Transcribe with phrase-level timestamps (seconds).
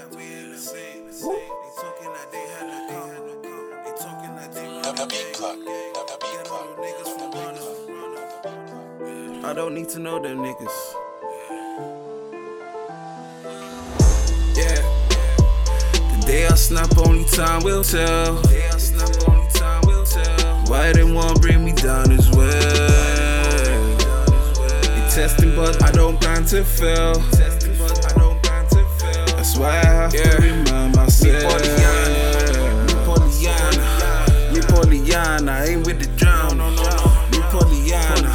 [0.00, 1.06] that we ain't the same.
[1.06, 1.12] They
[1.76, 3.10] talking that they had no car.
[3.84, 5.56] They talking that they run The beat clock.
[5.56, 5.62] The
[6.08, 6.66] the beat Get clock.
[6.78, 7.68] niggas from running.
[9.44, 10.94] I don't need to know them niggas.
[14.56, 14.80] Yeah.
[16.20, 18.34] The day I snap, only time will tell.
[18.42, 20.64] The day I snap, only time will tell.
[20.68, 22.50] Why they want bring me down as well?
[24.82, 27.14] They testing, but I don't plan to fail.
[27.32, 28.29] Testing, but I don't
[29.60, 31.36] why I have to remind myself.
[31.36, 31.40] Me
[33.04, 33.84] Pollyanna,
[34.52, 36.56] me Pollyanna, ain't with the drown.
[37.30, 38.30] Me Pollyanna,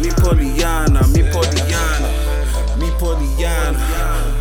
[0.00, 2.08] me Pollyanna, me Pollyanna,
[2.80, 3.82] me Pollyanna,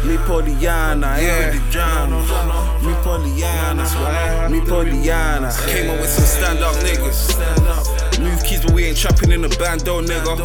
[0.06, 2.10] me Pollyanna, ain't with the drown.
[2.86, 3.84] Me Pollyanna,
[4.50, 5.50] me Pollyanna.
[5.68, 7.36] Came up with some stand up niggas.
[8.22, 10.40] Move keys, but we ain't trapping in the bando, nigga.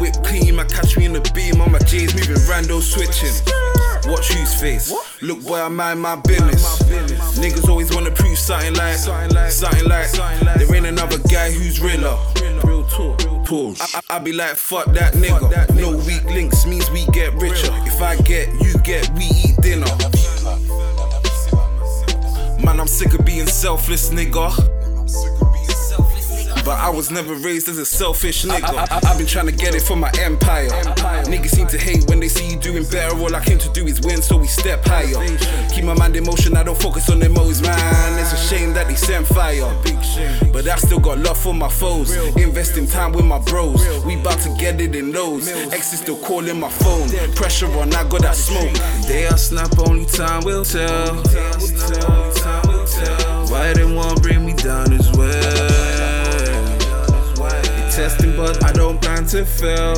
[0.00, 0.81] Whip clean, man, catch me in the beam.
[0.81, 0.81] On my
[1.92, 3.34] J's moving rando switching.
[4.10, 4.90] Watch whose face.
[5.20, 6.82] Look, boy, I mind my business.
[7.36, 10.10] Niggas always wanna prove something like, something like.
[10.56, 12.16] There ain't another guy who's realer.
[12.64, 13.20] Real talk.
[13.78, 15.74] I, I, I be like, fuck that nigga.
[15.74, 17.70] No weak links means we get richer.
[17.84, 19.84] If I get, you get, we eat dinner.
[22.64, 24.48] Man, I'm sick of being selfless, nigga.
[26.64, 28.88] But I was never raised as a selfish nigga.
[28.90, 30.70] I, have been trying to get it for my empire.
[30.70, 30.94] Seem
[31.72, 33.16] to hate when they see you doing better.
[33.16, 35.16] All I came to do is win, so we step higher.
[35.70, 38.18] Keep my mind in motion, I don't focus on them modes, man.
[38.20, 39.72] It's a shame that they send fire.
[40.52, 42.14] But I still got love for my foes.
[42.36, 43.80] Investing time with my bros.
[44.04, 45.48] We bout to get it in those.
[45.48, 47.08] Ex is still calling my phone.
[47.34, 48.74] Pressure on, I got that smoke.
[49.08, 51.22] They are snap, only time will tell.
[53.48, 55.32] Why they want bring me down as well?
[57.62, 59.96] They testing, but I don't plan to fail.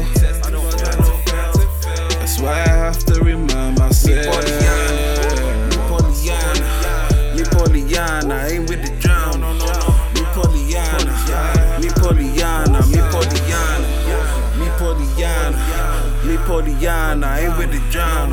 [16.64, 18.30] Pollyanna, me ain't with the drown.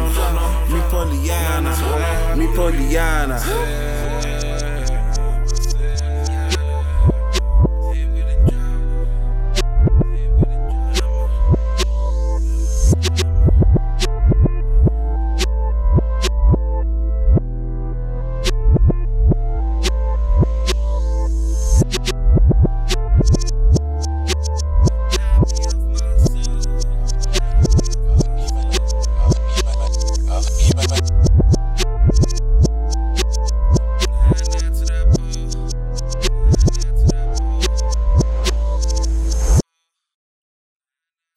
[0.72, 4.01] Me Pollyanna, me Pollyanna.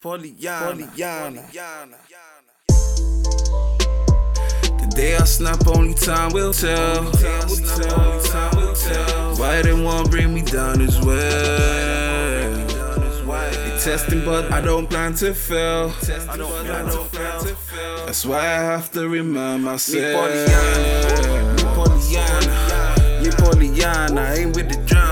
[0.05, 0.85] Pollyanna.
[0.85, 1.97] Pollyanna.
[4.77, 7.05] The day I snap, only time will tell.
[9.39, 12.67] Why they want bring me down as well?
[13.49, 15.89] They testing, but I don't plan to fail.
[18.05, 20.29] That's why I have to remind myself.
[20.37, 25.04] Me Pollyanna, me Pollyanna, ain't with the drown.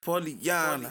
[0.00, 0.90] Pollyanna.